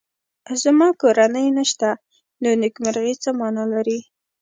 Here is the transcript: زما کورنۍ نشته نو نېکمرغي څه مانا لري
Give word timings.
زما 0.61 0.87
کورنۍ 1.01 1.47
نشته 1.57 1.89
نو 2.41 2.49
نېکمرغي 2.61 3.13
څه 3.23 3.29
مانا 3.39 3.63
لري 3.73 3.99